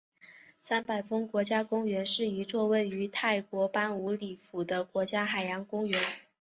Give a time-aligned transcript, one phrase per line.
[0.59, 6.01] 三百峰国家公园是一座位于泰国班武里府的国家海洋公园。